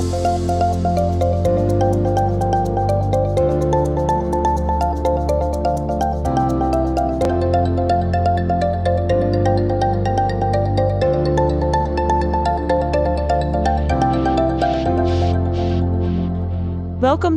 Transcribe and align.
Welcome 0.00 0.16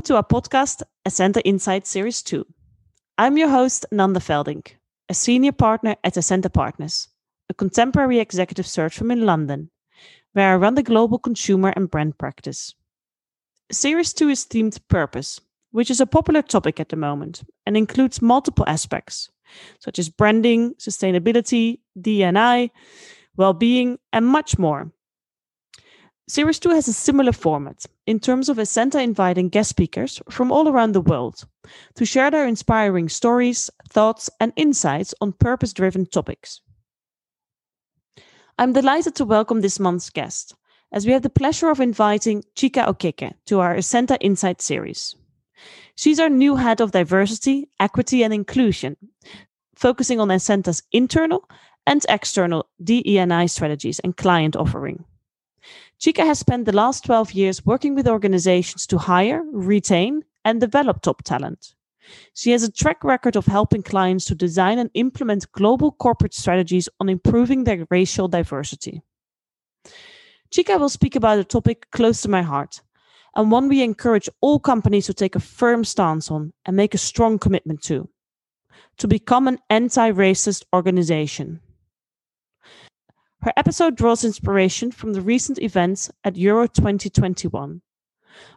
to 0.04 0.16
our 0.16 0.24
podcast, 0.24 0.84
Ascenta 1.06 1.42
Insight 1.44 1.86
Series 1.86 2.24
2. 2.24 2.46
I'm 3.18 3.38
your 3.38 3.50
host, 3.50 3.86
Nanda 3.92 4.22
Veldink, 4.22 4.76
a 5.10 5.14
senior 5.14 5.52
partner 5.52 5.98
at 6.02 6.14
Ascenta 6.14 6.54
Partners, 6.54 7.10
a 7.50 7.54
contemporary 7.54 8.20
executive 8.20 8.68
search 8.68 9.00
firm 9.00 9.12
in 9.12 9.26
London, 9.26 9.70
where 10.34 10.54
I 10.54 10.58
run 10.58 10.76
the 10.76 10.84
global 10.84 11.18
consumer 11.18 11.74
and 11.76 11.90
brand 11.90 12.18
practice. 12.18 12.76
Series 13.72 14.14
2 14.14 14.30
is 14.30 14.46
themed 14.46 14.80
Purpose, 14.88 15.40
which 15.72 15.90
is 15.90 16.02
a 16.02 16.06
popular 16.06 16.42
topic 16.42 16.80
at 16.80 16.90
the 16.90 16.96
moment 16.96 17.44
and 17.66 17.78
includes 17.78 18.22
multiple 18.22 18.66
aspects, 18.68 19.30
such 19.80 19.98
as 19.98 20.10
branding, 20.10 20.74
sustainability, 20.76 21.80
DNI, 22.00 22.70
well 23.38 23.54
being, 23.54 23.98
and 24.12 24.26
much 24.26 24.60
more. 24.60 24.92
Series 26.28 26.58
2 26.60 26.70
has 26.70 26.88
a 26.88 26.94
similar 26.94 27.34
format 27.34 27.86
in 28.08 28.20
terms 28.20 28.48
of 28.48 28.58
Ascenta 28.58 29.04
inviting 29.04 29.50
guest 29.50 29.70
speakers 29.70 30.22
from 30.30 30.52
all 30.52 30.70
around 30.70 30.94
the 30.94 31.02
world 31.02 31.44
to 31.96 32.06
share 32.06 32.32
their 32.32 32.48
inspiring 32.48 33.10
stories, 33.10 33.70
thoughts, 33.90 34.30
and 34.40 34.54
insights 34.56 35.14
on 35.20 35.34
purpose 35.34 35.74
driven 35.74 36.06
topics. 36.06 36.62
I'm 38.60 38.72
delighted 38.74 39.16
to 39.16 39.26
welcome 39.26 39.62
this 39.62 39.80
month's 39.80 40.12
guest, 40.12 40.54
as 40.92 41.08
we 41.08 41.12
have 41.14 41.24
the 41.24 41.30
pleasure 41.30 41.72
of 41.72 41.80
inviting 41.80 42.44
Chika 42.56 42.86
Okeke 42.88 43.34
to 43.48 43.60
our 43.60 43.76
Ascenta 43.76 44.16
Insight 44.22 44.62
series. 44.62 45.16
She's 45.96 46.20
our 46.20 46.30
new 46.30 46.56
head 46.56 46.80
of 46.80 46.92
diversity, 46.92 47.70
equity, 47.80 48.22
and 48.24 48.32
inclusion, 48.32 48.96
focusing 49.76 50.20
on 50.20 50.28
Ascenta's 50.28 50.84
internal 50.92 51.50
and 51.88 52.06
external 52.08 52.68
DEI 52.84 53.48
strategies 53.48 53.98
and 54.00 54.16
client 54.16 54.56
offering. 54.56 55.04
Chika 56.00 56.24
has 56.24 56.38
spent 56.38 56.66
the 56.66 56.76
last 56.76 57.06
12 57.06 57.32
years 57.32 57.66
working 57.66 57.96
with 57.96 58.08
organizations 58.08 58.86
to 58.86 59.00
hire, 59.00 59.42
retain, 59.52 60.26
and 60.46 60.62
develop 60.62 61.02
top 61.02 61.24
talent. 61.24 61.74
She 62.34 62.52
has 62.52 62.64
a 62.64 62.72
track 62.72 63.04
record 63.04 63.36
of 63.36 63.46
helping 63.46 63.84
clients 63.84 64.26
to 64.26 64.36
design 64.36 64.80
and 64.80 64.90
implement 64.94 65.52
global 65.52 65.92
corporate 65.92 66.34
strategies 66.34 66.90
on 67.00 67.10
improving 67.10 67.64
their 67.64 67.86
racial 67.90 68.28
diversity. 68.28 69.02
Chika 70.52 70.80
will 70.80 70.90
speak 70.90 71.16
about 71.16 71.40
a 71.40 71.44
topic 71.44 71.90
close 71.92 72.22
to 72.22 72.30
my 72.30 72.42
heart 72.42 72.82
and 73.36 73.52
one 73.52 73.68
we 73.68 73.82
encourage 73.82 74.30
all 74.42 74.60
companies 74.60 75.08
to 75.08 75.14
take 75.14 75.36
a 75.36 75.40
firm 75.40 75.84
stance 75.84 76.30
on 76.30 76.54
and 76.66 76.76
make 76.76 76.94
a 76.94 77.00
strong 77.00 77.40
commitment 77.40 77.82
to 77.84 78.10
to 78.98 79.08
become 79.08 79.48
an 79.48 79.60
anti 79.70 80.12
racist 80.12 80.64
organization. 80.74 81.60
Her 83.42 83.54
episode 83.58 83.98
draws 83.98 84.24
inspiration 84.24 84.92
from 84.92 85.14
the 85.14 85.22
recent 85.22 85.60
events 85.60 86.12
at 86.24 86.38
Euro 86.38 86.68
2021, 86.68 87.82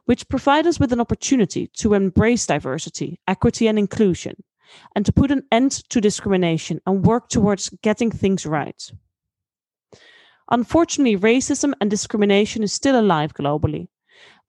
which 0.04 0.28
provide 0.28 0.66
us 0.66 0.80
with 0.80 0.92
an 0.92 1.00
opportunity 1.00 1.68
to 1.74 1.94
embrace 1.94 2.46
diversity, 2.46 3.20
equity, 3.26 3.68
and 3.68 3.78
inclusion, 3.78 4.42
and 4.94 5.04
to 5.06 5.12
put 5.12 5.30
an 5.30 5.44
end 5.52 5.72
to 5.90 6.00
discrimination 6.00 6.80
and 6.86 7.04
work 7.04 7.28
towards 7.28 7.70
getting 7.82 8.10
things 8.10 8.46
right. 8.46 8.90
Unfortunately, 10.50 11.16
racism 11.16 11.72
and 11.80 11.90
discrimination 11.90 12.62
is 12.62 12.72
still 12.72 12.98
alive 12.98 13.34
globally. 13.34 13.88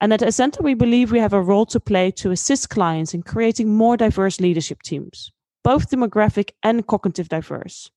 And 0.00 0.12
at 0.12 0.20
Ascenta, 0.20 0.62
we 0.62 0.74
believe 0.74 1.10
we 1.10 1.18
have 1.18 1.32
a 1.32 1.42
role 1.42 1.66
to 1.66 1.80
play 1.80 2.12
to 2.12 2.30
assist 2.30 2.70
clients 2.70 3.14
in 3.14 3.22
creating 3.22 3.74
more 3.74 3.96
diverse 3.96 4.40
leadership 4.40 4.82
teams, 4.82 5.32
both 5.64 5.90
demographic 5.90 6.50
and 6.62 6.86
cognitive 6.86 7.28
diverse 7.28 7.90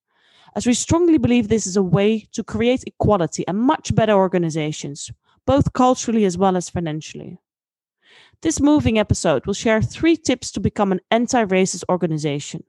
as 0.55 0.67
we 0.67 0.73
strongly 0.73 1.17
believe 1.17 1.47
this 1.47 1.67
is 1.67 1.77
a 1.77 1.83
way 1.83 2.27
to 2.33 2.43
create 2.43 2.83
equality 2.85 3.47
and 3.47 3.57
much 3.57 3.95
better 3.95 4.13
organizations, 4.13 5.09
both 5.45 5.73
culturally 5.73 6.25
as 6.25 6.37
well 6.37 6.55
as 6.55 6.69
financially. 6.69 7.39
This 8.41 8.59
moving 8.59 8.97
episode 8.97 9.45
will 9.45 9.53
share 9.53 9.81
three 9.81 10.17
tips 10.17 10.51
to 10.51 10.59
become 10.59 10.91
an 10.91 11.01
anti 11.11 11.45
racist 11.45 11.83
organization 11.89 12.63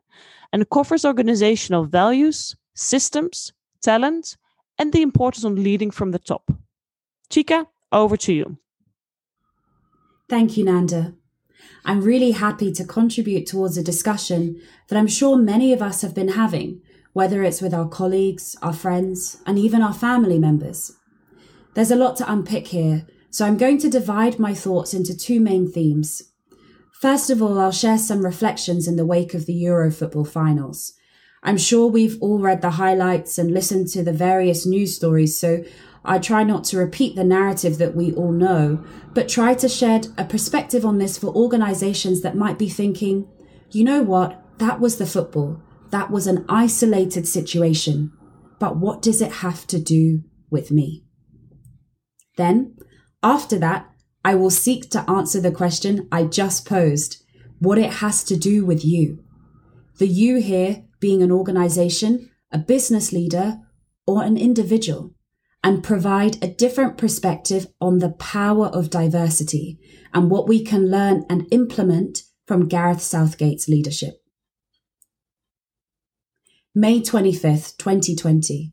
and 0.53 0.69
covers 0.69 1.05
organizational 1.05 1.85
values, 1.85 2.55
systems, 2.75 3.53
talent, 3.81 4.37
and 4.79 4.93
the 4.93 5.03
importance 5.03 5.45
on 5.45 5.63
leading 5.63 5.91
from 5.91 6.11
the 6.11 6.19
top. 6.19 6.53
Chika, 7.31 7.67
over 7.91 8.17
to 8.19 8.33
you. 8.33 8.59
Thank 10.29 10.57
you, 10.57 10.65
Nanda. 10.65 11.15
I'm 11.85 12.03
really 12.03 12.33
happy 12.33 12.73
to 12.73 12.85
contribute 12.85 13.47
towards 13.47 13.77
a 13.77 13.83
discussion 13.83 14.61
that 14.89 14.99
I'm 14.99 15.09
sure 15.09 15.37
many 15.37 15.73
of 15.73 15.83
us 15.83 16.03
have 16.03 16.15
been 16.15 16.29
having 16.29 16.83
whether 17.13 17.43
it's 17.43 17.61
with 17.61 17.75
our 17.75 17.89
colleagues, 17.89 18.57
our 18.63 18.73
friends, 18.73 19.43
and 19.47 19.59
even 19.59 19.83
our 19.83 19.93
family 19.93 20.39
members. 20.39 20.93
There's 21.75 21.91
a 21.91 21.97
lot 21.97 22.17
to 22.17 22.31
unpick 22.31 22.69
here, 22.69 23.07
so 23.31 23.47
I'm 23.47 23.57
going 23.57 23.79
to 23.79 23.89
divide 23.89 24.39
my 24.39 24.53
thoughts 24.53 24.93
into 24.93 25.17
two 25.17 25.41
main 25.41 25.71
themes. 25.71 26.23
First 27.01 27.31
of 27.31 27.41
all, 27.41 27.59
I'll 27.59 27.73
share 27.73 27.99
some 27.99 28.25
reflections 28.25 28.87
in 28.87 28.97
the 28.97 29.07
wake 29.07 29.33
of 29.33 29.47
the 29.47 29.55
Euro 29.55 29.91
football 29.91 30.25
finals. 30.25 30.93
I'm 31.43 31.57
sure 31.57 31.87
we've 31.89 32.19
all 32.21 32.39
read 32.39 32.61
the 32.61 32.71
highlights 32.73 33.39
and 33.39 33.53
listened 33.53 33.89
to 33.89 34.03
the 34.03 34.13
various 34.13 34.67
news 34.67 34.95
stories, 34.95 35.37
so 35.37 35.65
I 36.05 36.19
try 36.19 36.45
not 36.45 36.65
to 36.65 36.79
repeat 36.79 37.17
the 37.17 37.25
narrative 37.25 37.79
that 37.79 37.97
we 37.97 38.13
all 38.13 38.33
know, 38.33 38.85
but 39.15 39.29
try 39.29 39.55
to 39.55 39.69
shed 39.69 40.09
a 40.19 40.25
perspective 40.25 40.85
on 40.85 40.99
this 40.99 41.17
for 41.17 41.35
organizations 41.35 42.21
that 42.21 42.37
might 42.37 42.59
be 42.59 42.69
thinking, 42.69 43.29
you 43.71 43.83
know 43.83 44.03
what, 44.03 44.41
that 44.59 44.79
was 44.79 44.99
the 44.99 45.07
football. 45.07 45.61
That 45.91 46.11
was 46.11 46.27
an 46.27 46.45
isolated 46.49 47.27
situation. 47.27 48.13
But 48.59 48.77
what 48.77 49.01
does 49.01 49.23
it 49.23 49.33
have 49.33 49.67
to 49.69 49.81
do 49.81 50.23
with 50.51 50.71
me? 50.71 51.05
Then, 52.37 52.77
after 53.23 53.59
that, 53.59 53.91
I 54.25 54.35
will 54.35 54.51
seek 54.51 54.91
to 54.91 55.09
answer 55.11 55.41
the 55.41 55.51
question 55.51 56.09
I 56.13 56.25
just 56.25 56.67
posed 56.67 57.23
what 57.59 57.79
it 57.79 57.95
has 57.95 58.25
to 58.25 58.37
do 58.37 58.65
with 58.65 58.85
you. 58.85 59.25
The 59.99 60.09
you 60.09 60.37
here 60.37 60.85
being 61.01 61.23
an 61.23 61.31
organization, 61.31 62.31
a 62.51 62.59
business 62.59 63.13
leader, 63.13 63.59
or 64.07 64.23
an 64.23 64.37
individual, 64.37 65.15
and 65.63 65.85
provide 65.85 66.43
a 66.43 66.49
different 66.49 66.99
perspective 66.99 67.67
on 67.81 67.99
the 67.99 68.11
power 68.11 68.67
of 68.67 68.91
diversity 68.91 69.79
and 70.13 70.31
what 70.31 70.49
we 70.49 70.65
can 70.65 70.91
learn 70.91 71.25
and 71.29 71.47
implement 71.53 72.23
from 72.47 72.69
Gareth 72.69 73.01
Southgate's 73.01 73.69
leadership. 73.69 74.23
May 76.75 77.01
25th, 77.01 77.77
2020. 77.77 78.73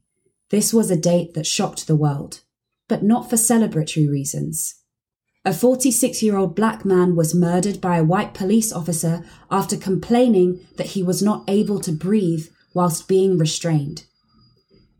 This 0.49 0.73
was 0.73 0.89
a 0.89 0.97
date 0.97 1.33
that 1.33 1.45
shocked 1.45 1.85
the 1.85 1.95
world, 1.95 2.41
but 2.89 3.03
not 3.03 3.29
for 3.29 3.37
celebratory 3.37 4.09
reasons. 4.09 4.75
A 5.45 5.53
46 5.53 6.21
year 6.21 6.35
old 6.35 6.53
black 6.53 6.83
man 6.83 7.15
was 7.15 7.33
murdered 7.33 7.79
by 7.79 7.97
a 7.97 8.03
white 8.03 8.33
police 8.33 8.73
officer 8.73 9.23
after 9.49 9.77
complaining 9.77 10.67
that 10.75 10.87
he 10.87 11.01
was 11.01 11.21
not 11.21 11.45
able 11.47 11.79
to 11.79 11.93
breathe 11.93 12.47
whilst 12.73 13.07
being 13.07 13.37
restrained. 13.37 14.03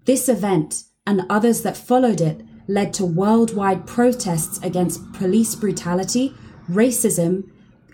This 0.05 0.29
event 0.29 0.83
and 1.05 1.25
others 1.29 1.61
that 1.63 1.75
followed 1.75 2.21
it 2.21 2.41
led 2.67 2.93
to 2.93 3.05
worldwide 3.05 3.85
protests 3.85 4.59
against 4.63 5.11
police 5.13 5.55
brutality, 5.55 6.33
racism, 6.71 7.43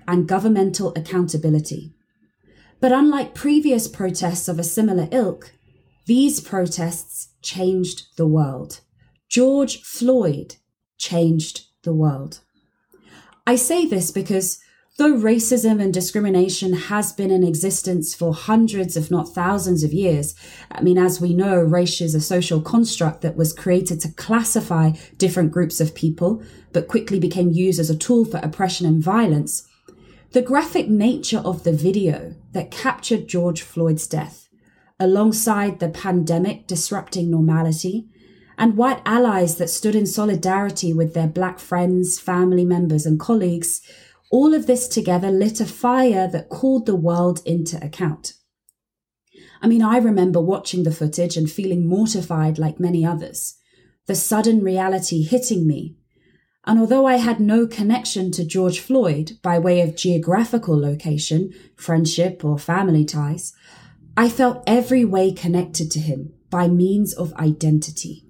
and 0.07 0.27
governmental 0.27 0.93
accountability. 0.95 1.93
But 2.79 2.91
unlike 2.91 3.33
previous 3.33 3.87
protests 3.87 4.47
of 4.47 4.59
a 4.59 4.63
similar 4.63 5.07
ilk, 5.11 5.53
these 6.05 6.39
protests 6.41 7.29
changed 7.41 8.15
the 8.17 8.27
world. 8.27 8.81
George 9.29 9.81
Floyd 9.81 10.55
changed 10.97 11.67
the 11.83 11.93
world. 11.93 12.39
I 13.47 13.55
say 13.55 13.85
this 13.85 14.11
because 14.11 14.59
though 14.97 15.13
racism 15.13 15.81
and 15.81 15.93
discrimination 15.93 16.73
has 16.73 17.11
been 17.11 17.31
in 17.31 17.43
existence 17.43 18.15
for 18.15 18.33
hundreds, 18.33 18.95
if 18.95 19.11
not 19.11 19.33
thousands 19.33 19.83
of 19.83 19.93
years, 19.93 20.35
I 20.71 20.81
mean, 20.81 20.97
as 20.97 21.19
we 21.19 21.33
know, 21.33 21.59
race 21.59 22.01
is 22.01 22.15
a 22.15 22.21
social 22.21 22.61
construct 22.61 23.21
that 23.21 23.35
was 23.35 23.53
created 23.53 23.99
to 24.01 24.11
classify 24.13 24.91
different 25.17 25.51
groups 25.51 25.81
of 25.81 25.95
people, 25.95 26.41
but 26.71 26.87
quickly 26.87 27.19
became 27.19 27.51
used 27.51 27.79
as 27.79 27.89
a 27.89 27.97
tool 27.97 28.25
for 28.25 28.37
oppression 28.37 28.87
and 28.87 29.03
violence. 29.03 29.67
The 30.31 30.41
graphic 30.41 30.89
nature 30.89 31.39
of 31.39 31.63
the 31.63 31.73
video 31.73 32.35
that 32.53 32.71
captured 32.71 33.27
George 33.27 33.61
Floyd's 33.61 34.07
death, 34.07 34.49
alongside 34.99 35.79
the 35.79 35.89
pandemic 35.89 36.67
disrupting 36.67 37.29
normality, 37.29 38.07
and 38.57 38.77
white 38.77 39.01
allies 39.05 39.57
that 39.57 39.69
stood 39.69 39.95
in 39.95 40.05
solidarity 40.05 40.93
with 40.93 41.13
their 41.13 41.27
black 41.27 41.59
friends, 41.59 42.19
family 42.19 42.65
members, 42.65 43.05
and 43.05 43.19
colleagues, 43.19 43.81
all 44.31 44.53
of 44.53 44.67
this 44.67 44.87
together 44.87 45.29
lit 45.31 45.59
a 45.59 45.65
fire 45.65 46.27
that 46.27 46.49
called 46.49 46.85
the 46.85 46.95
world 46.95 47.41
into 47.45 47.83
account. 47.83 48.33
I 49.61 49.67
mean, 49.67 49.81
I 49.81 49.97
remember 49.97 50.41
watching 50.41 50.83
the 50.83 50.91
footage 50.91 51.37
and 51.37 51.49
feeling 51.49 51.87
mortified 51.87 52.59
like 52.59 52.79
many 52.79 53.05
others. 53.05 53.55
The 54.07 54.15
sudden 54.15 54.63
reality 54.63 55.23
hitting 55.23 55.65
me 55.67 55.95
And 56.67 56.79
although 56.79 57.05
I 57.05 57.17
had 57.17 57.39
no 57.39 57.67
connection 57.67 58.31
to 58.31 58.45
George 58.45 58.79
Floyd 58.79 59.33
by 59.43 59.59
way 59.59 59.81
of 59.81 59.95
geographical 59.95 60.79
location, 60.79 61.51
friendship, 61.75 62.43
or 62.43 62.57
family 62.57 63.05
ties, 63.05 63.53
I 64.17 64.29
felt 64.29 64.63
every 64.65 65.05
way 65.05 65.31
connected 65.31 65.91
to 65.91 65.99
him 65.99 66.33
by 66.49 66.67
means 66.67 67.13
of 67.13 67.33
identity. 67.33 68.24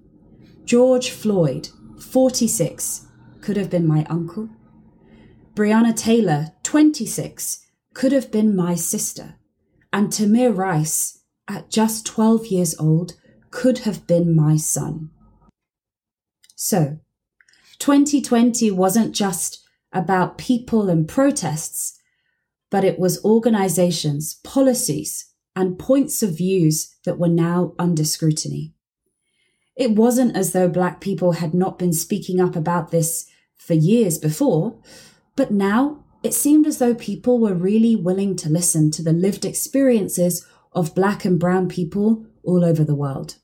George 0.65 1.11
Floyd, 1.11 1.69
46, 1.99 3.05
could 3.41 3.55
have 3.55 3.69
been 3.69 3.85
my 3.85 4.03
uncle. 4.09 4.49
Breonna 5.53 5.95
Taylor, 5.95 6.53
26, 6.63 7.67
could 7.93 8.11
have 8.11 8.31
been 8.31 8.55
my 8.55 8.73
sister. 8.73 9.35
And 9.93 10.09
Tamir 10.09 10.55
Rice, 10.55 11.19
at 11.47 11.69
just 11.69 12.07
12 12.07 12.47
years 12.47 12.75
old, 12.79 13.13
could 13.51 13.79
have 13.79 14.07
been 14.07 14.35
my 14.35 14.57
son. 14.57 15.11
So, 16.55 16.97
2020 17.77 18.71
wasn't 18.71 19.13
just 19.13 19.63
about 19.93 20.39
people 20.39 20.89
and 20.89 21.07
protests, 21.07 21.99
but 22.71 22.83
it 22.83 22.97
was 22.97 23.23
organizations, 23.23 24.39
policies, 24.43 25.31
and 25.55 25.77
points 25.77 26.23
of 26.23 26.37
views 26.37 26.95
that 27.05 27.19
were 27.19 27.29
now 27.29 27.75
under 27.77 28.03
scrutiny. 28.03 28.74
It 29.75 29.91
wasn't 29.91 30.35
as 30.35 30.53
though 30.53 30.69
black 30.69 31.01
people 31.01 31.33
had 31.33 31.53
not 31.53 31.77
been 31.77 31.93
speaking 31.93 32.39
up 32.39 32.55
about 32.55 32.91
this 32.91 33.25
for 33.57 33.73
years 33.73 34.17
before, 34.17 34.77
but 35.35 35.51
now 35.51 36.03
it 36.23 36.33
seemed 36.33 36.65
as 36.65 36.77
though 36.77 36.95
people 36.95 37.39
were 37.39 37.53
really 37.53 37.95
willing 37.95 38.35
to 38.37 38.49
listen 38.49 38.89
to 38.91 39.03
the 39.03 39.13
lived 39.13 39.45
experiences 39.45 40.45
of 40.73 40.95
black 40.95 41.25
and 41.25 41.39
brown 41.39 41.67
people 41.67 42.25
all 42.43 42.63
over 42.63 42.83
the 42.83 42.95
world. 42.95 43.35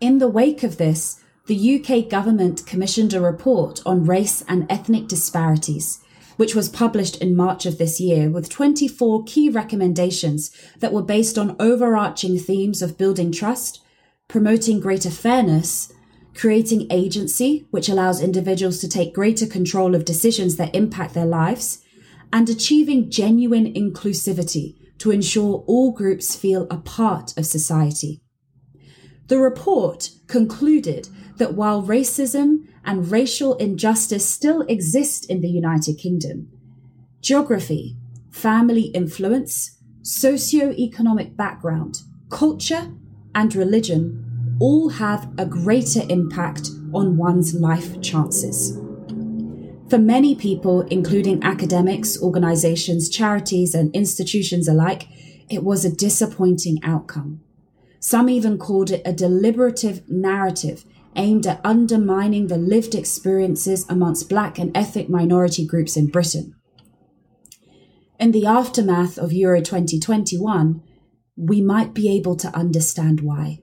In 0.00 0.18
the 0.18 0.28
wake 0.28 0.62
of 0.62 0.78
this, 0.78 1.20
the 1.46 1.78
UK 1.78 2.08
government 2.08 2.66
commissioned 2.66 3.12
a 3.12 3.20
report 3.20 3.82
on 3.84 4.06
race 4.06 4.42
and 4.48 4.66
ethnic 4.70 5.06
disparities, 5.06 6.00
which 6.36 6.54
was 6.54 6.68
published 6.68 7.18
in 7.18 7.36
March 7.36 7.66
of 7.66 7.78
this 7.78 8.00
year 8.00 8.30
with 8.30 8.48
24 8.48 9.24
key 9.24 9.50
recommendations 9.50 10.50
that 10.80 10.92
were 10.92 11.02
based 11.02 11.38
on 11.38 11.56
overarching 11.60 12.38
themes 12.38 12.80
of 12.80 12.98
building 12.98 13.30
trust, 13.30 13.83
promoting 14.28 14.80
greater 14.80 15.10
fairness, 15.10 15.92
creating 16.34 16.86
agency, 16.90 17.66
which 17.70 17.88
allows 17.88 18.20
individuals 18.20 18.80
to 18.80 18.88
take 18.88 19.14
greater 19.14 19.46
control 19.46 19.94
of 19.94 20.04
decisions 20.04 20.56
that 20.56 20.74
impact 20.74 21.14
their 21.14 21.26
lives, 21.26 21.84
and 22.32 22.48
achieving 22.48 23.10
genuine 23.10 23.72
inclusivity 23.74 24.74
to 24.98 25.10
ensure 25.10 25.62
all 25.66 25.92
groups 25.92 26.34
feel 26.34 26.66
a 26.70 26.76
part 26.76 27.36
of 27.36 27.46
society. 27.46 28.20
The 29.28 29.38
report 29.38 30.10
concluded 30.26 31.08
that 31.36 31.54
while 31.54 31.82
racism 31.82 32.66
and 32.84 33.10
racial 33.10 33.54
injustice 33.56 34.28
still 34.28 34.62
exist 34.62 35.30
in 35.30 35.40
the 35.40 35.48
United 35.48 35.98
Kingdom, 35.98 36.48
geography, 37.20 37.96
family 38.30 38.86
influence, 38.88 39.78
socio-economic 40.02 41.36
background, 41.36 42.02
culture, 42.28 42.92
and 43.34 43.54
religion 43.54 44.56
all 44.60 44.88
have 44.88 45.28
a 45.38 45.46
greater 45.46 46.02
impact 46.08 46.70
on 46.92 47.16
one's 47.16 47.54
life 47.54 48.00
chances. 48.00 48.78
For 49.88 49.98
many 49.98 50.34
people, 50.34 50.82
including 50.82 51.42
academics, 51.42 52.20
organizations, 52.20 53.08
charities, 53.08 53.74
and 53.74 53.94
institutions 53.94 54.66
alike, 54.66 55.08
it 55.50 55.62
was 55.62 55.84
a 55.84 55.94
disappointing 55.94 56.80
outcome. 56.82 57.40
Some 58.00 58.28
even 58.28 58.58
called 58.58 58.90
it 58.90 59.02
a 59.04 59.12
deliberative 59.12 60.08
narrative 60.08 60.84
aimed 61.16 61.46
at 61.46 61.60
undermining 61.64 62.46
the 62.46 62.56
lived 62.56 62.94
experiences 62.94 63.86
amongst 63.88 64.28
black 64.28 64.58
and 64.58 64.76
ethnic 64.76 65.08
minority 65.08 65.66
groups 65.66 65.96
in 65.96 66.08
Britain. 66.08 66.54
In 68.18 68.32
the 68.32 68.46
aftermath 68.46 69.18
of 69.18 69.32
Euro 69.32 69.60
2021, 69.60 70.82
we 71.36 71.60
might 71.60 71.94
be 71.94 72.08
able 72.14 72.36
to 72.36 72.56
understand 72.56 73.20
why. 73.20 73.60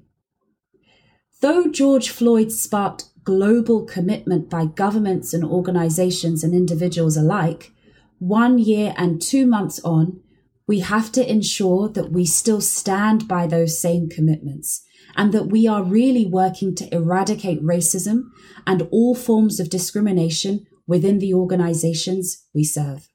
Though 1.42 1.68
George 1.68 2.10
Floyd 2.10 2.52
sparked 2.52 3.06
global 3.24 3.86
commitment 3.86 4.50
by 4.50 4.66
governments 4.66 5.34
and 5.34 5.44
organizations 5.44 6.44
and 6.44 6.54
individuals 6.54 7.18
alike, 7.18 7.72
one 8.20 8.60
year 8.60 8.94
and 8.98 9.22
two 9.22 9.46
months 9.46 9.80
on, 9.84 10.22
we 10.68 10.80
have 10.80 11.12
to 11.14 11.30
ensure 11.30 11.90
that 11.90 12.12
we 12.12 12.26
still 12.26 12.62
stand 12.62 13.28
by 13.28 13.48
those 13.48 13.82
same 13.82 14.08
commitments 14.08 14.84
and 15.16 15.34
that 15.34 15.48
we 15.48 15.68
are 15.68 15.84
really 15.84 16.26
working 16.26 16.76
to 16.76 16.94
eradicate 16.94 17.62
racism 17.64 18.30
and 18.66 18.88
all 18.92 19.16
forms 19.16 19.60
of 19.60 19.70
discrimination 19.70 20.66
within 20.88 21.20
the 21.20 21.34
organizations 21.34 22.46
we 22.54 22.64
serve. 22.64 23.10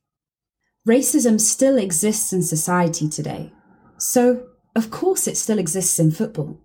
Racism 0.87 1.41
still 1.41 1.79
exists 1.79 2.33
in 2.33 2.43
society 2.43 3.09
today, 3.09 3.53
so 3.99 4.47
of 4.75 4.91
course 4.91 5.27
it 5.27 5.37
still 5.37 5.59
exists 5.59 5.99
in 5.99 6.11
football. 6.11 6.61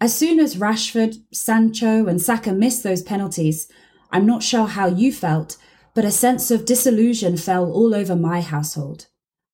As 0.00 0.16
soon 0.16 0.40
as 0.40 0.56
Rashford, 0.56 1.16
Sancho, 1.32 2.06
and 2.06 2.22
Saka 2.22 2.52
missed 2.52 2.82
those 2.82 3.02
penalties, 3.02 3.70
I'm 4.10 4.24
not 4.24 4.42
sure 4.42 4.66
how 4.66 4.86
you 4.86 5.12
felt, 5.12 5.56
but 5.94 6.04
a 6.04 6.10
sense 6.10 6.50
of 6.50 6.64
disillusion 6.64 7.36
fell 7.36 7.70
all 7.70 7.94
over 7.94 8.16
my 8.16 8.40
household. 8.40 9.08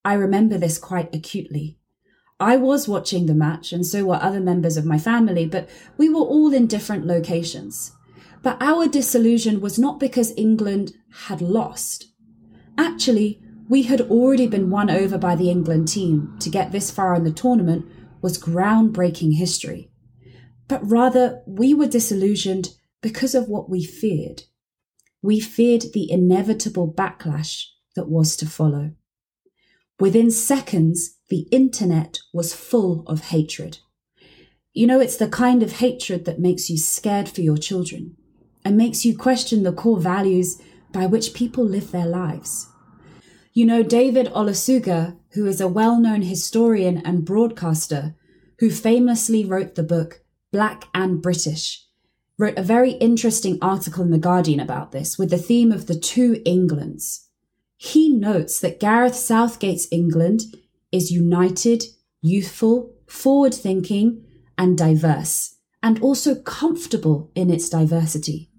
I 0.05 0.15
remember 0.15 0.57
this 0.57 0.79
quite 0.79 1.13
acutely. 1.15 1.79
I 2.39 2.57
was 2.57 2.87
watching 2.87 3.27
the 3.27 3.35
match, 3.35 3.73
and 3.73 3.85
so 3.85 4.05
were 4.05 4.23
other 4.23 4.41
members 4.41 4.77
of 4.77 4.85
my 4.85 4.99
family, 4.99 5.47
but 5.47 5.69
we 5.97 6.09
were 6.09 6.21
all 6.21 6.53
in 6.53 6.67
different 6.67 7.07
locations. 7.07 7.93
But 8.43 8.59
our 8.61 8.87
disillusion 8.87 9.61
was 9.61 9.79
not 9.79 9.99
because 9.99 10.33
England 10.37 10.93
had 11.27 11.41
lost. 11.41 12.07
Actually, 12.79 13.41
we 13.69 13.83
had 13.83 14.01
already 14.03 14.47
been 14.47 14.71
won 14.71 14.91
over 14.91 15.19
by 15.19 15.35
the 15.35 15.51
England 15.51 15.89
team 15.89 16.37
to 16.41 16.51
get 16.51 16.73
this 16.73 16.91
far 16.91 17.15
in 17.15 17.25
the 17.25 17.33
tournament 17.33 17.87
was 18.23 18.43
groundbreaking 18.43 19.37
history. 19.37 19.91
But 20.69 20.89
rather, 20.89 21.43
we 21.47 21.75
were 21.75 21.87
disillusioned 21.87 22.71
because 23.01 23.35
of 23.35 23.49
what 23.49 23.69
we 23.69 23.85
feared. 23.85 24.45
We 25.23 25.41
feared 25.41 25.85
the 25.93 26.11
inevitable 26.11 26.93
backlash 26.93 27.65
that 27.95 28.09
was 28.09 28.37
to 28.37 28.47
follow. 28.47 28.93
Within 29.99 30.31
seconds, 30.31 31.17
the 31.29 31.49
internet 31.51 32.19
was 32.33 32.55
full 32.55 33.05
of 33.07 33.27
hatred. 33.27 33.79
You 34.73 34.87
know, 34.87 35.01
it's 35.01 35.17
the 35.17 35.29
kind 35.29 35.63
of 35.63 35.73
hatred 35.73 36.25
that 36.27 36.39
makes 36.39 36.69
you 36.69 36.77
scared 36.77 37.29
for 37.29 37.41
your 37.41 37.57
children 37.57 38.17
and 38.65 38.77
makes 38.77 39.05
you 39.05 39.17
question 39.17 39.63
the 39.63 39.73
core 39.73 40.01
values 40.01 40.61
by 40.93 41.07
which 41.07 41.35
people 41.35 41.65
live 41.65 41.93
their 41.93 42.07
lives. 42.07 42.69
You 43.57 43.65
know, 43.65 43.83
David 43.83 44.27
Olusoga, 44.35 45.17
who 45.31 45.47
is 45.47 45.63
a 45.63 45.67
well 45.67 45.99
known 45.99 46.21
historian 46.21 46.99
and 47.07 47.25
broadcaster, 47.25 48.15
who 48.59 48.69
famously 48.69 49.47
wrote 49.47 49.77
the 49.77 49.83
book 49.83 50.21
Black 50.53 50.85
and 50.93 51.23
British, 51.23 51.87
wrote 52.37 52.59
a 52.59 52.63
very 52.63 52.91
interesting 52.91 53.57
article 53.63 54.05
in 54.05 54.11
The 54.11 54.19
Guardian 54.19 54.61
about 54.61 54.93
this 54.93 55.17
with 55.19 55.31
the 55.31 55.39
theme 55.39 55.73
of 55.73 55.87
the 55.87 55.99
two 55.99 56.43
Englands. 56.45 57.31
He 57.79 58.11
notes 58.11 58.61
that 58.61 58.79
Gareth 58.79 59.17
Southgate's 59.17 59.89
England 59.91 60.43
is 60.93 61.11
united, 61.11 61.83
youthful, 62.21 62.93
forward 63.07 63.55
thinking, 63.55 64.23
and 64.59 64.77
diverse, 64.77 65.57
and 65.83 65.99
also 66.03 66.35
comfortable 66.35 67.31
in 67.35 67.49
its 67.49 67.71
diversity. 67.71 68.51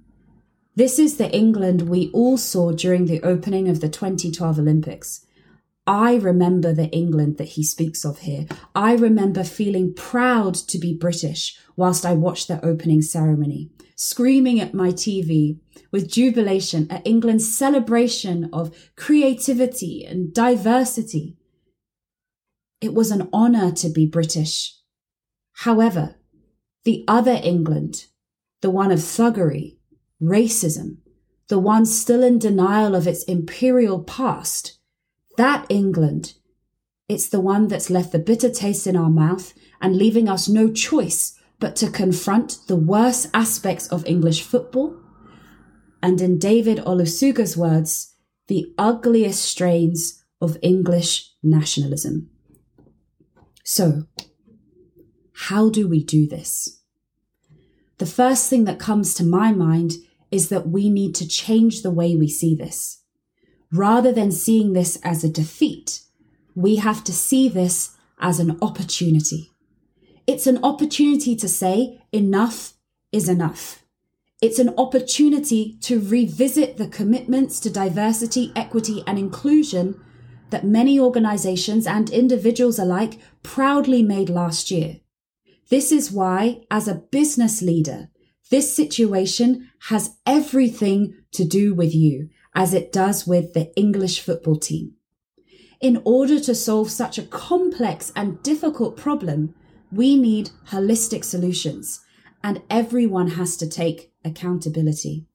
This 0.77 0.99
is 0.99 1.17
the 1.17 1.35
England 1.35 1.89
we 1.89 2.11
all 2.11 2.37
saw 2.37 2.71
during 2.71 3.07
the 3.07 3.23
opening 3.23 3.67
of 3.67 3.81
the 3.81 3.89
2012 3.89 4.59
Olympics. 4.59 5.25
I 5.87 6.17
remember 6.17 6.71
the 6.71 6.89
England 6.89 7.39
that 7.39 7.53
he 7.55 7.63
speaks 7.63 8.05
of 8.05 8.19
here. 8.19 8.45
I 8.75 8.93
remember 8.93 9.43
feeling 9.43 9.95
proud 9.95 10.53
to 10.53 10.77
be 10.77 10.93
British 10.93 11.57
whilst 11.75 12.05
I 12.05 12.13
watched 12.13 12.47
the 12.47 12.63
opening 12.63 13.01
ceremony, 13.01 13.71
screaming 13.95 14.59
at 14.59 14.75
my 14.75 14.89
TV 14.89 15.57
with 15.91 16.11
jubilation 16.11 16.85
at 16.91 17.07
England's 17.07 17.57
celebration 17.57 18.47
of 18.53 18.91
creativity 18.95 20.05
and 20.05 20.31
diversity. 20.31 21.37
It 22.81 22.93
was 22.93 23.09
an 23.09 23.29
honour 23.33 23.71
to 23.71 23.89
be 23.89 24.05
British. 24.05 24.75
However, 25.53 26.17
the 26.83 27.03
other 27.07 27.39
England, 27.43 28.05
the 28.61 28.69
one 28.69 28.91
of 28.91 28.99
thuggery, 28.99 29.76
racism, 30.21 30.97
the 31.47 31.59
one 31.59 31.85
still 31.85 32.23
in 32.23 32.39
denial 32.39 32.95
of 32.95 33.07
its 33.07 33.23
imperial 33.23 34.03
past, 34.03 34.77
that 35.37 35.65
England, 35.69 36.33
it's 37.07 37.29
the 37.29 37.39
one 37.39 37.67
that's 37.67 37.89
left 37.89 38.11
the 38.11 38.19
bitter 38.19 38.49
taste 38.49 38.87
in 38.87 38.95
our 38.97 39.09
mouth 39.09 39.53
and 39.81 39.95
leaving 39.95 40.27
us 40.27 40.49
no 40.49 40.71
choice 40.71 41.37
but 41.59 41.75
to 41.75 41.89
confront 41.89 42.59
the 42.67 42.75
worst 42.75 43.29
aspects 43.33 43.87
of 43.87 44.05
English 44.05 44.43
football, 44.43 44.95
and 46.03 46.21
in 46.21 46.37
David 46.37 46.77
Olusoga's 46.79 47.57
words, 47.57 48.13
the 48.47 48.73
ugliest 48.77 49.43
strains 49.43 50.23
of 50.39 50.57
English 50.61 51.31
nationalism. 51.41 52.29
So, 53.63 54.03
how 55.33 55.69
do 55.69 55.87
we 55.87 56.03
do 56.03 56.27
this? 56.27 56.81
The 57.97 58.05
first 58.05 58.49
thing 58.49 58.65
that 58.65 58.79
comes 58.79 59.13
to 59.15 59.23
my 59.25 59.51
mind 59.51 59.93
is 60.31 60.49
that 60.49 60.69
we 60.69 60.89
need 60.89 61.15
to 61.15 61.27
change 61.27 61.81
the 61.81 61.91
way 61.91 62.15
we 62.15 62.27
see 62.27 62.55
this. 62.55 63.03
Rather 63.71 64.11
than 64.11 64.31
seeing 64.31 64.73
this 64.73 64.97
as 65.03 65.23
a 65.23 65.29
defeat, 65.29 66.01
we 66.55 66.77
have 66.77 67.03
to 67.03 67.13
see 67.13 67.49
this 67.49 67.95
as 68.19 68.39
an 68.39 68.57
opportunity. 68.61 69.51
It's 70.25 70.47
an 70.47 70.63
opportunity 70.63 71.35
to 71.35 71.47
say 71.47 72.01
enough 72.11 72.73
is 73.11 73.29
enough. 73.29 73.83
It's 74.41 74.59
an 74.59 74.73
opportunity 74.77 75.77
to 75.81 75.99
revisit 75.99 76.77
the 76.77 76.87
commitments 76.87 77.59
to 77.61 77.69
diversity, 77.69 78.51
equity, 78.55 79.03
and 79.07 79.17
inclusion 79.17 79.99
that 80.49 80.65
many 80.65 80.99
organizations 80.99 81.87
and 81.87 82.09
individuals 82.09 82.79
alike 82.79 83.19
proudly 83.43 84.03
made 84.03 84.29
last 84.29 84.69
year. 84.69 84.97
This 85.69 85.91
is 85.91 86.11
why, 86.11 86.61
as 86.71 86.87
a 86.87 86.95
business 86.95 87.61
leader, 87.61 88.09
this 88.49 88.75
situation 88.75 89.69
has 89.89 90.17
everything 90.25 91.15
to 91.31 91.43
do 91.43 91.73
with 91.73 91.93
you, 91.93 92.29
as 92.55 92.73
it 92.73 92.91
does 92.91 93.27
with 93.27 93.53
the 93.53 93.73
English 93.75 94.19
football 94.19 94.57
team. 94.57 94.93
In 95.79 96.01
order 96.05 96.39
to 96.39 96.55
solve 96.55 96.89
such 96.89 97.17
a 97.17 97.23
complex 97.23 98.11
and 98.15 98.41
difficult 98.41 98.97
problem, 98.97 99.53
we 99.91 100.15
need 100.15 100.49
holistic 100.69 101.23
solutions, 101.23 102.01
and 102.43 102.61
everyone 102.69 103.31
has 103.31 103.55
to 103.57 103.69
take 103.69 104.11
accountability. 104.25 105.25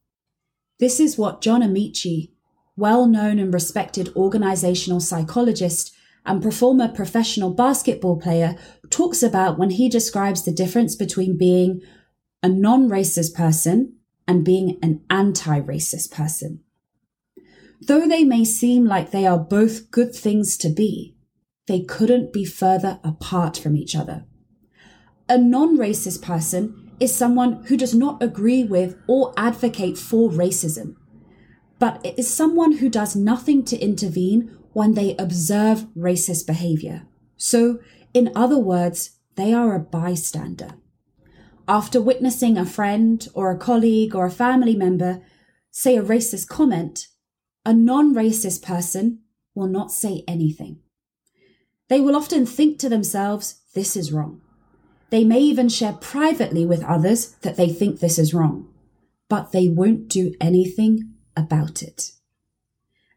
This 0.80 0.98
is 0.98 1.16
what 1.16 1.42
John 1.42 1.62
Amaechi, 1.62 2.32
well 2.76 3.06
known 3.06 3.38
and 3.38 3.54
respected 3.54 4.12
organizational 4.16 5.00
psychologist 5.00 5.94
and 6.26 6.54
former 6.54 6.88
professional 6.88 7.52
basketball 7.52 8.18
player, 8.18 8.56
talks 8.90 9.22
about 9.22 9.58
when 9.58 9.70
he 9.70 9.88
describes 9.88 10.44
the 10.44 10.52
difference 10.52 10.96
between 10.96 11.38
being 11.38 11.80
a 12.42 12.48
non 12.48 12.88
racist 12.88 13.34
person 13.34 13.96
and 14.26 14.44
being 14.44 14.78
an 14.82 15.02
anti 15.08 15.60
racist 15.60 16.10
person. 16.10 16.60
Though 17.80 18.06
they 18.06 18.24
may 18.24 18.44
seem 18.44 18.84
like 18.84 19.10
they 19.10 19.26
are 19.26 19.38
both 19.38 19.90
good 19.90 20.14
things 20.14 20.56
to 20.58 20.68
be, 20.68 21.16
they 21.66 21.80
couldn't 21.80 22.32
be 22.32 22.44
further 22.44 23.00
apart 23.02 23.56
from 23.56 23.76
each 23.76 23.96
other. 23.96 24.24
A 25.28 25.38
non 25.38 25.76
racist 25.76 26.22
person 26.22 26.92
is 27.00 27.14
someone 27.14 27.64
who 27.64 27.76
does 27.76 27.94
not 27.94 28.22
agree 28.22 28.64
with 28.64 28.96
or 29.08 29.32
advocate 29.36 29.98
for 29.98 30.30
racism, 30.30 30.94
but 31.78 32.04
it 32.04 32.18
is 32.18 32.32
someone 32.32 32.72
who 32.78 32.88
does 32.88 33.16
nothing 33.16 33.64
to 33.64 33.78
intervene 33.78 34.56
when 34.72 34.94
they 34.94 35.16
observe 35.16 35.86
racist 35.96 36.46
behavior. 36.46 37.06
So, 37.36 37.80
in 38.14 38.30
other 38.36 38.58
words, 38.58 39.18
they 39.34 39.52
are 39.52 39.74
a 39.74 39.80
bystander. 39.80 40.74
After 41.68 42.00
witnessing 42.00 42.58
a 42.58 42.66
friend 42.66 43.26
or 43.34 43.50
a 43.50 43.58
colleague 43.58 44.14
or 44.14 44.26
a 44.26 44.30
family 44.30 44.74
member 44.74 45.22
say 45.70 45.96
a 45.96 46.02
racist 46.02 46.48
comment, 46.48 47.08
a 47.64 47.72
non 47.72 48.14
racist 48.14 48.62
person 48.62 49.20
will 49.54 49.68
not 49.68 49.92
say 49.92 50.24
anything. 50.26 50.80
They 51.88 52.00
will 52.00 52.16
often 52.16 52.46
think 52.46 52.78
to 52.78 52.88
themselves, 52.88 53.60
this 53.74 53.96
is 53.96 54.12
wrong. 54.12 54.40
They 55.10 55.24
may 55.24 55.40
even 55.40 55.68
share 55.68 55.92
privately 55.92 56.64
with 56.64 56.82
others 56.84 57.32
that 57.42 57.56
they 57.56 57.68
think 57.68 58.00
this 58.00 58.18
is 58.18 58.34
wrong, 58.34 58.68
but 59.28 59.52
they 59.52 59.68
won't 59.68 60.08
do 60.08 60.34
anything 60.40 61.12
about 61.36 61.82
it. 61.82 62.12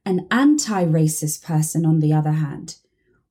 An 0.05 0.27
anti 0.29 0.85
racist 0.85 1.43
person, 1.43 1.85
on 1.85 1.99
the 1.99 2.13
other 2.13 2.33
hand, 2.33 2.75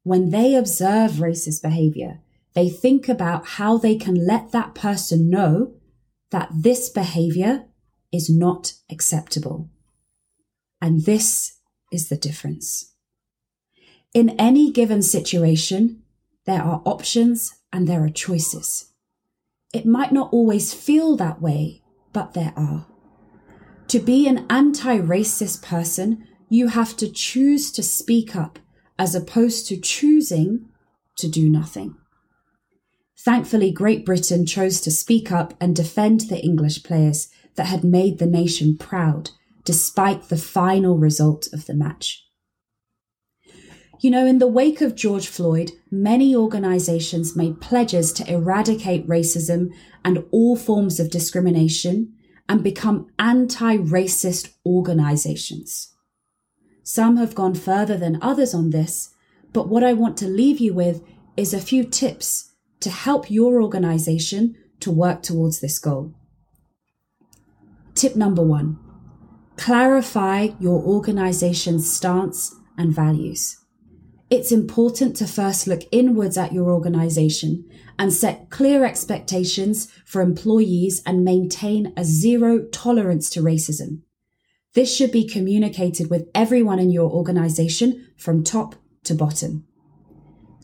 when 0.03 0.31
they 0.31 0.55
observe 0.55 1.13
racist 1.13 1.63
behavior, 1.63 2.21
they 2.55 2.69
think 2.69 3.09
about 3.09 3.47
how 3.47 3.77
they 3.77 3.97
can 3.97 4.27
let 4.27 4.53
that 4.53 4.75
person 4.75 5.29
know 5.29 5.75
that 6.31 6.49
this 6.53 6.89
behavior 6.89 7.67
is 8.13 8.31
not 8.31 8.75
acceptable. 8.91 9.71
And 10.81 11.05
this 11.05 11.59
is 11.93 12.09
the 12.09 12.17
difference. 12.17 12.95
In 14.13 14.31
any 14.39 14.71
given 14.71 15.03
situation, 15.03 16.03
there 16.47 16.63
are 16.63 16.83
options 16.85 17.53
and 17.73 17.89
there 17.89 18.05
are 18.05 18.11
choices. 18.11 18.93
It 19.73 19.87
might 19.87 20.13
not 20.13 20.33
always 20.33 20.73
feel 20.73 21.17
that 21.17 21.43
way, 21.43 21.83
but 22.13 22.35
there 22.35 22.53
are. 22.57 22.87
To 23.89 23.99
be 23.99 24.29
an 24.29 24.47
anti 24.49 24.99
racist 24.99 25.63
person, 25.63 26.27
you 26.49 26.69
have 26.69 26.97
to 26.99 27.11
choose 27.11 27.73
to 27.73 27.83
speak 27.83 28.37
up 28.37 28.59
as 28.99 29.15
opposed 29.15 29.67
to 29.69 29.77
choosing 29.77 30.69
to 31.17 31.29
do 31.29 31.49
nothing. 31.49 31.97
Thankfully, 33.17 33.71
Great 33.71 34.05
Britain 34.05 34.45
chose 34.45 34.81
to 34.83 34.91
speak 34.91 35.31
up 35.31 35.55
and 35.61 35.75
defend 35.75 36.23
the 36.23 36.43
English 36.43 36.83
players 36.83 37.29
that 37.55 37.67
had 37.67 37.85
made 37.85 38.19
the 38.19 38.27
nation 38.27 38.77
proud, 38.77 39.31
despite 39.65 40.29
the 40.29 40.37
final 40.37 40.99
result 40.99 41.49
of 41.53 41.67
the 41.67 41.75
match. 41.75 42.27
You 44.01 44.11
know, 44.11 44.27
in 44.27 44.39
the 44.39 44.47
wake 44.47 44.81
of 44.81 44.97
George 44.97 45.29
Floyd, 45.29 45.71
many 45.91 46.37
organizations 46.37 47.37
made 47.37 47.61
pledges 47.61 48.13
to 48.15 48.31
eradicate 48.31 49.09
racism 49.09 49.71
and 50.05 50.25
all 50.31 50.57
forms 50.57 51.01
of 51.01 51.11
discrimination 51.11 52.13
and 52.49 52.63
become 52.63 53.11
anti 53.19 53.79
racist 53.79 54.53
organizations. 54.67 55.95
Some 56.83 57.17
have 57.17 57.35
gone 57.35 57.55
further 57.55 57.97
than 57.97 58.19
others 58.21 58.53
on 58.53 58.71
this, 58.71 59.15
but 59.55 59.69
what 59.69 59.83
I 59.83 59.95
want 59.95 60.19
to 60.19 60.29
leave 60.29 60.61
you 60.61 60.75
with 60.75 61.03
is 61.37 61.55
a 61.55 61.61
few 61.61 61.85
tips 61.85 62.54
to 62.81 62.91
help 62.91 63.31
your 63.31 63.63
organization 63.63 64.57
to 64.81 64.91
work 64.91 65.23
towards 65.23 65.61
this 65.61 65.79
goal. 65.79 66.15
Tip 67.95 68.17
number 68.17 68.43
one 68.43 68.79
clarify 69.57 70.49
your 70.59 70.83
organization's 70.83 71.91
stance 71.91 72.57
and 72.77 72.93
values 72.93 73.65
it's 74.31 74.51
important 74.51 75.15
to 75.17 75.27
first 75.27 75.67
look 75.67 75.83
inwards 75.93 76.37
at 76.37 76.53
your 76.53 76.71
organization 76.73 77.65
and 77.99 78.13
set 78.13 78.51
clear 78.51 78.85
expectations 78.85 79.93
for 80.05 80.23
employees 80.23 81.03
and 81.07 81.25
maintain 81.25 81.93
a 81.97 82.05
zero 82.05 82.65
tolerance 82.73 83.31
to 83.31 83.41
racism. 83.41 84.01
This 84.73 84.95
should 84.95 85.13
be 85.13 85.29
communicated 85.29 86.11
with 86.11 86.29
everyone 86.35 86.81
in 86.81 86.91
your 86.91 87.11
organization 87.11 88.09
from 88.17 88.43
top 88.43 88.75
to 89.05 89.15
bottom. 89.15 89.67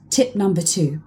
Tip 0.09 0.35
number 0.35 0.63
two, 0.63 1.03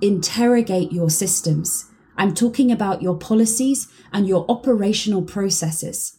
interrogate 0.00 0.92
your 0.92 1.10
systems. 1.10 1.90
I'm 2.16 2.34
talking 2.34 2.70
about 2.70 3.02
your 3.02 3.16
policies 3.16 3.88
and 4.12 4.26
your 4.26 4.44
operational 4.48 5.22
processes. 5.22 6.18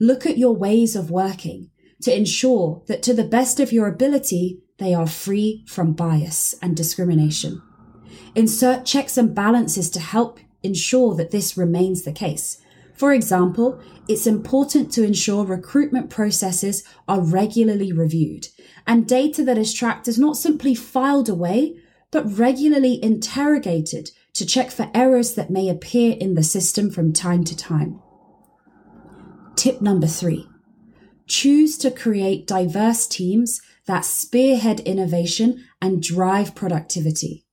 Look 0.00 0.26
at 0.26 0.38
your 0.38 0.54
ways 0.54 0.96
of 0.96 1.10
working 1.10 1.70
to 2.02 2.16
ensure 2.16 2.82
that 2.86 3.02
to 3.04 3.14
the 3.14 3.24
best 3.24 3.60
of 3.60 3.72
your 3.72 3.86
ability, 3.86 4.60
they 4.78 4.94
are 4.94 5.06
free 5.06 5.64
from 5.68 5.92
bias 5.92 6.54
and 6.62 6.76
discrimination. 6.76 7.62
Insert 8.34 8.84
checks 8.84 9.16
and 9.16 9.34
balances 9.34 9.90
to 9.90 10.00
help 10.00 10.40
ensure 10.62 11.14
that 11.14 11.30
this 11.30 11.56
remains 11.56 12.02
the 12.02 12.12
case. 12.12 12.58
For 12.94 13.12
example, 13.12 13.80
it's 14.08 14.26
important 14.26 14.92
to 14.92 15.04
ensure 15.04 15.44
recruitment 15.44 16.10
processes 16.10 16.82
are 17.08 17.20
regularly 17.20 17.92
reviewed 17.92 18.48
and 18.86 19.06
data 19.06 19.44
that 19.44 19.58
is 19.58 19.72
tracked 19.72 20.08
is 20.08 20.18
not 20.18 20.36
simply 20.36 20.74
filed 20.74 21.28
away, 21.28 21.76
but 22.12 22.38
regularly 22.38 23.02
interrogated 23.02 24.10
to 24.34 24.46
check 24.46 24.70
for 24.70 24.90
errors 24.94 25.34
that 25.34 25.50
may 25.50 25.68
appear 25.68 26.16
in 26.20 26.34
the 26.34 26.44
system 26.44 26.90
from 26.90 27.12
time 27.12 27.42
to 27.42 27.56
time. 27.56 28.00
Tip 29.56 29.82
number 29.82 30.06
three 30.06 30.46
choose 31.26 31.78
to 31.78 31.90
create 31.90 32.46
diverse 32.46 33.06
teams 33.06 33.62
that 33.86 34.04
spearhead 34.04 34.80
innovation 34.80 35.64
and 35.80 36.02
drive 36.02 36.54
productivity. 36.54 37.46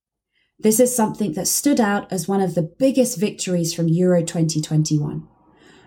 This 0.60 0.80
is 0.80 0.94
something 0.94 1.34
that 1.34 1.48
stood 1.48 1.80
out 1.80 2.12
as 2.12 2.28
one 2.28 2.42
of 2.42 2.56
the 2.56 2.74
biggest 2.78 3.18
victories 3.18 3.74
from 3.74 3.88
Euro 3.88 4.22
2021. 4.22 5.26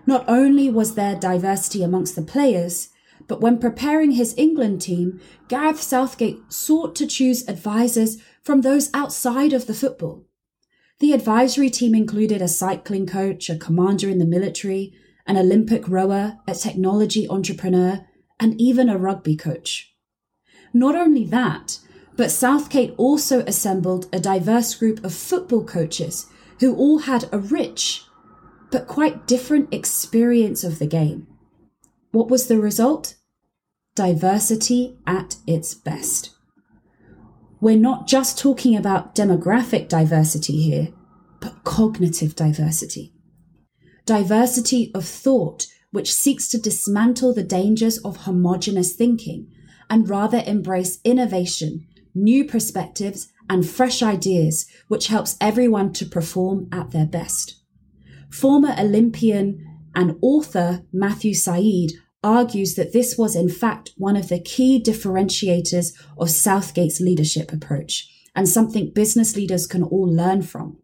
Not 0.07 0.25
only 0.27 0.69
was 0.69 0.95
there 0.95 1.15
diversity 1.15 1.83
amongst 1.83 2.15
the 2.15 2.23
players, 2.23 2.89
but 3.27 3.41
when 3.41 3.59
preparing 3.59 4.11
his 4.11 4.33
England 4.37 4.81
team, 4.81 5.19
Gareth 5.47 5.81
Southgate 5.81 6.39
sought 6.49 6.95
to 6.95 7.07
choose 7.07 7.47
advisors 7.47 8.17
from 8.43 8.61
those 8.61 8.89
outside 8.93 9.53
of 9.53 9.67
the 9.67 9.73
football. 9.73 10.25
The 10.99 11.13
advisory 11.13 11.69
team 11.69 11.95
included 11.95 12.41
a 12.41 12.47
cycling 12.47 13.07
coach, 13.07 13.49
a 13.49 13.57
commander 13.57 14.09
in 14.09 14.19
the 14.19 14.25
military, 14.25 14.93
an 15.25 15.37
Olympic 15.37 15.87
rower, 15.87 16.39
a 16.47 16.53
technology 16.53 17.27
entrepreneur, 17.29 18.05
and 18.39 18.59
even 18.59 18.89
a 18.89 18.97
rugby 18.97 19.35
coach. 19.35 19.95
Not 20.73 20.95
only 20.95 21.25
that, 21.25 21.79
but 22.15 22.31
Southgate 22.31 22.93
also 22.97 23.39
assembled 23.41 24.07
a 24.13 24.19
diverse 24.19 24.75
group 24.75 25.03
of 25.03 25.13
football 25.13 25.63
coaches 25.63 26.27
who 26.59 26.75
all 26.75 26.99
had 26.99 27.27
a 27.31 27.39
rich 27.39 28.03
but 28.71 28.87
quite 28.87 29.27
different 29.27 29.71
experience 29.71 30.63
of 30.63 30.79
the 30.79 30.87
game. 30.87 31.27
What 32.11 32.27
was 32.27 32.47
the 32.47 32.59
result? 32.59 33.15
Diversity 33.93 34.97
at 35.05 35.35
its 35.45 35.75
best. 35.75 36.32
We're 37.63 37.77
not 37.77 38.07
just 38.07 38.37
talking 38.37 38.75
about 38.75 39.15
demographic 39.15 39.87
diversity 39.87 40.61
here, 40.61 40.89
but 41.39 41.63
cognitive 41.63 42.35
diversity. 42.35 43.13
Diversity 44.05 44.91
of 44.93 45.05
thought 45.05 45.67
which 45.91 46.11
seeks 46.13 46.49
to 46.49 46.57
dismantle 46.57 47.33
the 47.33 47.41
dangers 47.41 47.99
of 47.99 48.25
homogenous 48.25 48.93
thinking 48.97 49.49
and 49.89 50.09
rather 50.09 50.43
embrace 50.45 50.99
innovation, 51.05 51.87
new 52.13 52.43
perspectives, 52.43 53.31
and 53.49 53.65
fresh 53.65 54.03
ideas, 54.03 54.65
which 54.89 55.07
helps 55.07 55.37
everyone 55.39 55.93
to 55.93 56.05
perform 56.05 56.67
at 56.69 56.91
their 56.91 57.05
best. 57.05 57.61
Former 58.29 58.75
Olympian 58.77 59.65
and 59.95 60.17
author 60.21 60.83
Matthew 60.91 61.33
Syed 61.33 61.93
argues 62.23 62.75
that 62.75 62.93
this 62.93 63.17
was 63.17 63.35
in 63.35 63.49
fact 63.49 63.91
one 63.97 64.15
of 64.15 64.29
the 64.29 64.39
key 64.39 64.81
differentiators 64.81 65.93
of 66.17 66.29
Southgate's 66.29 66.99
leadership 66.99 67.51
approach 67.51 68.09
and 68.35 68.47
something 68.47 68.91
business 68.93 69.35
leaders 69.35 69.67
can 69.67 69.83
all 69.83 70.11
learn 70.11 70.41
from. 70.41 70.77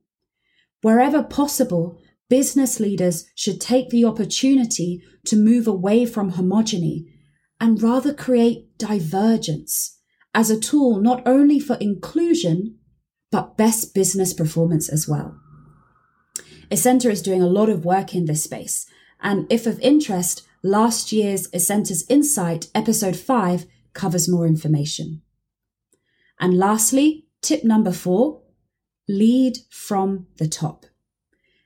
Wherever 0.81 1.24
possible, 1.24 2.00
business 2.29 2.79
leaders 2.79 3.25
should 3.36 3.60
take 3.60 3.89
the 3.89 4.05
opportunity 4.05 5.01
to 5.25 5.36
move 5.36 5.67
away 5.67 6.05
from 6.05 6.34
homogeny 6.34 7.05
and 7.60 7.81
rather 7.81 8.13
create 8.13 8.77
divergence 8.77 9.98
as 10.34 10.50
a 10.50 10.60
tool 10.60 11.01
not 11.01 11.22
only 11.25 11.60
for 11.60 11.75
inclusion, 11.77 12.77
but 13.31 13.58
best 13.58 13.93
business 13.93 14.34
performance 14.34 14.89
as 14.89 15.08
well. 15.08 15.39
Ascenta 16.72 17.12
is 17.12 17.22
doing 17.22 17.41
a 17.41 17.48
lot 17.48 17.69
of 17.69 17.84
work 17.84 18.13
in 18.13 18.25
this 18.25 18.43
space. 18.43 18.86
And 19.22 19.51
if 19.51 19.65
of 19.65 19.79
interest, 19.79 20.48
last 20.63 21.12
year's 21.12 21.48
Ascenta's 21.54 22.06
Insight, 22.10 22.68
episode 22.75 23.16
5, 23.16 23.66
covers 23.94 24.30
more 24.30 24.46
information. 24.46 25.22
And 26.39 26.58
lastly, 26.58 27.25
tip 27.42 27.63
number 27.63 27.92
four 27.92 28.42
lead 29.08 29.58
from 29.70 30.28
the 30.38 30.48
top. 30.48 30.86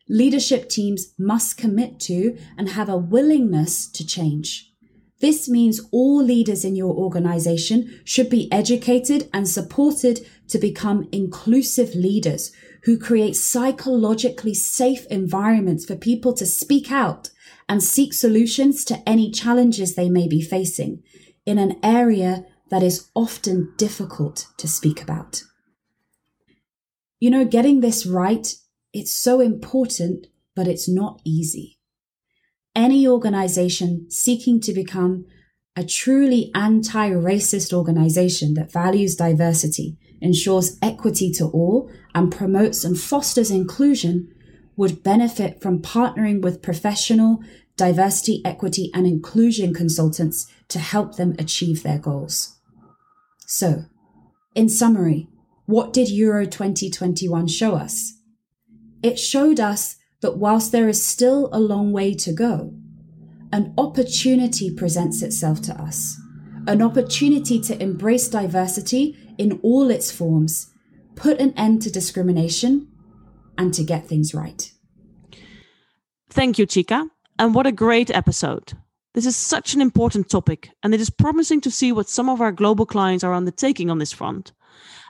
Leadership 0.07 0.69
teams 0.69 1.13
must 1.17 1.57
commit 1.57 1.99
to 1.99 2.37
and 2.57 2.69
have 2.69 2.89
a 2.89 2.97
willingness 2.97 3.87
to 3.87 4.05
change. 4.05 4.71
This 5.19 5.47
means 5.47 5.79
all 5.91 6.21
leaders 6.21 6.65
in 6.65 6.75
your 6.75 6.93
organization 6.93 8.01
should 8.03 8.29
be 8.29 8.51
educated 8.51 9.29
and 9.33 9.47
supported 9.47 10.25
to 10.49 10.57
become 10.57 11.07
inclusive 11.11 11.95
leaders 11.95 12.51
who 12.83 12.97
create 12.97 13.35
psychologically 13.35 14.53
safe 14.53 15.05
environments 15.07 15.85
for 15.85 15.95
people 15.95 16.33
to 16.33 16.45
speak 16.45 16.91
out 16.91 17.29
and 17.73 17.81
seek 17.81 18.13
solutions 18.13 18.85
to 18.85 19.01
any 19.09 19.31
challenges 19.31 19.95
they 19.95 20.07
may 20.07 20.27
be 20.27 20.43
facing 20.43 21.01
in 21.43 21.57
an 21.57 21.75
area 21.81 22.45
that 22.69 22.83
is 22.83 23.09
often 23.15 23.73
difficult 23.77 24.45
to 24.59 24.67
speak 24.67 25.01
about. 25.01 25.41
You 27.19 27.31
know, 27.31 27.45
getting 27.45 27.79
this 27.79 28.05
right, 28.05 28.53
it's 28.93 29.11
so 29.11 29.39
important, 29.39 30.27
but 30.55 30.67
it's 30.67 30.87
not 30.87 31.19
easy. 31.25 31.79
Any 32.75 33.07
organization 33.07 34.05
seeking 34.11 34.61
to 34.61 34.71
become 34.71 35.25
a 35.75 35.83
truly 35.83 36.51
anti-racist 36.53 37.73
organization 37.73 38.53
that 38.53 38.71
values 38.71 39.15
diversity, 39.15 39.97
ensures 40.21 40.77
equity 40.83 41.31
to 41.31 41.45
all, 41.45 41.89
and 42.13 42.31
promotes 42.31 42.83
and 42.83 42.99
fosters 42.99 43.49
inclusion 43.49 44.29
would 44.75 45.03
benefit 45.03 45.59
from 45.59 45.81
partnering 45.81 46.41
with 46.41 46.61
professional 46.61 47.39
diversity, 47.75 48.41
equity, 48.45 48.91
and 48.93 49.07
inclusion 49.07 49.73
consultants 49.73 50.47
to 50.69 50.79
help 50.79 51.15
them 51.15 51.35
achieve 51.39 51.83
their 51.83 51.99
goals. 51.99 52.57
So, 53.45 53.85
in 54.55 54.69
summary, 54.69 55.27
what 55.65 55.93
did 55.93 56.09
Euro 56.09 56.45
2021 56.45 57.47
show 57.47 57.75
us? 57.75 58.13
It 59.01 59.19
showed 59.19 59.59
us 59.59 59.97
that 60.21 60.37
whilst 60.37 60.71
there 60.71 60.87
is 60.87 61.05
still 61.05 61.49
a 61.51 61.59
long 61.59 61.91
way 61.91 62.13
to 62.15 62.33
go, 62.33 62.73
an 63.51 63.73
opportunity 63.77 64.73
presents 64.73 65.21
itself 65.21 65.61
to 65.63 65.79
us. 65.79 66.19
An 66.65 66.81
opportunity 66.81 67.59
to 67.61 67.81
embrace 67.81 68.27
diversity 68.27 69.17
in 69.37 69.59
all 69.61 69.91
its 69.91 70.11
forms, 70.11 70.71
put 71.15 71.39
an 71.39 71.53
end 71.57 71.81
to 71.83 71.91
discrimination, 71.91 72.87
and 73.57 73.73
to 73.73 73.83
get 73.83 74.07
things 74.07 74.33
right. 74.33 74.71
Thank 76.29 76.57
you, 76.57 76.65
Chika. 76.65 77.09
And 77.39 77.55
what 77.55 77.67
a 77.67 77.71
great 77.71 78.11
episode. 78.11 78.73
This 79.13 79.25
is 79.25 79.35
such 79.35 79.73
an 79.73 79.81
important 79.81 80.29
topic, 80.29 80.69
and 80.81 80.93
it 80.93 81.01
is 81.01 81.09
promising 81.09 81.61
to 81.61 81.71
see 81.71 81.91
what 81.91 82.09
some 82.09 82.29
of 82.29 82.41
our 82.41 82.51
global 82.51 82.85
clients 82.85 83.23
are 83.23 83.33
undertaking 83.33 83.89
on 83.89 83.99
this 83.99 84.11
front 84.11 84.51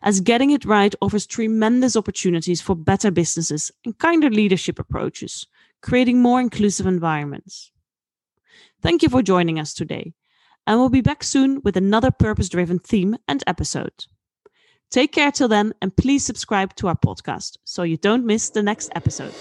as 0.03 0.19
getting 0.19 0.51
it 0.51 0.65
right 0.65 0.93
offers 1.01 1.25
tremendous 1.25 1.95
opportunities 1.95 2.61
for 2.61 2.75
better 2.75 3.09
businesses 3.09 3.71
and 3.85 3.97
kinder 3.97 4.29
leadership 4.29 4.77
approaches, 4.77 5.47
creating 5.81 6.21
more 6.21 6.41
inclusive 6.41 6.85
environments. 6.85 7.71
Thank 8.81 9.01
you 9.01 9.09
for 9.09 9.21
joining 9.21 9.59
us 9.59 9.73
today, 9.73 10.13
and 10.67 10.77
we'll 10.79 10.89
be 10.89 11.01
back 11.01 11.23
soon 11.23 11.61
with 11.63 11.77
another 11.77 12.11
purpose 12.11 12.49
driven 12.49 12.79
theme 12.79 13.15
and 13.27 13.41
episode. 13.47 14.05
Take 14.91 15.13
care 15.13 15.31
till 15.31 15.47
then, 15.47 15.73
and 15.81 15.95
please 15.95 16.25
subscribe 16.25 16.75
to 16.75 16.87
our 16.87 16.97
podcast 16.97 17.57
so 17.63 17.83
you 17.83 17.97
don't 17.97 18.25
miss 18.25 18.49
the 18.49 18.61
next 18.61 18.91
episode. 18.95 19.33